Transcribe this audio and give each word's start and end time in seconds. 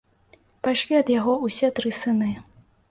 Пайшлі 0.67 0.95
ад 1.01 1.13
яго 1.19 1.37
ўсе 1.45 1.71
тры 1.79 1.89
сыны. 2.03 2.31